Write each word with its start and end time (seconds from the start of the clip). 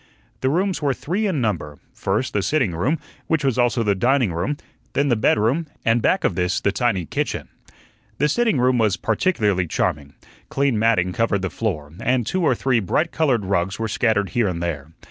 The 0.39 0.49
rooms 0.49 0.81
were 0.81 0.95
three 0.95 1.27
in 1.27 1.41
number 1.41 1.77
first, 1.93 2.33
the 2.33 2.41
sitting 2.41 2.73
room, 2.73 2.97
which 3.27 3.45
was 3.45 3.59
also 3.59 3.83
the 3.83 3.93
dining 3.93 4.33
room; 4.33 4.57
then 4.93 5.09
the 5.09 5.15
bedroom, 5.15 5.67
and 5.85 6.01
back 6.01 6.23
of 6.23 6.33
this 6.33 6.59
the 6.59 6.71
tiny 6.71 7.05
kitchen. 7.05 7.49
The 8.17 8.27
sitting 8.27 8.59
room 8.59 8.79
was 8.79 8.97
particularly 8.97 9.67
charming. 9.67 10.15
Clean 10.49 10.79
matting 10.79 11.13
covered 11.13 11.43
the 11.43 11.51
floor, 11.51 11.91
and 11.99 12.25
two 12.25 12.41
or 12.41 12.55
three 12.55 12.79
bright 12.79 13.11
colored 13.11 13.45
rugs 13.45 13.77
were 13.77 13.87
scattered 13.87 14.29
here 14.29 14.47
and 14.47 14.59
there. 14.63 14.87